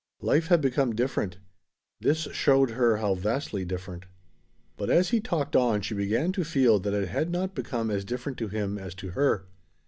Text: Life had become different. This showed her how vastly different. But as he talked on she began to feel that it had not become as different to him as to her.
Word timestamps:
Life 0.23 0.47
had 0.47 0.61
become 0.61 0.95
different. 0.95 1.37
This 1.99 2.21
showed 2.33 2.71
her 2.71 2.97
how 2.97 3.13
vastly 3.13 3.65
different. 3.65 4.05
But 4.75 4.89
as 4.89 5.09
he 5.09 5.19
talked 5.19 5.55
on 5.55 5.81
she 5.81 5.93
began 5.93 6.31
to 6.31 6.43
feel 6.43 6.79
that 6.79 6.95
it 6.95 7.09
had 7.09 7.29
not 7.29 7.53
become 7.53 7.91
as 7.91 8.03
different 8.03 8.39
to 8.39 8.47
him 8.47 8.79
as 8.79 8.95
to 8.95 9.11
her. 9.11 9.45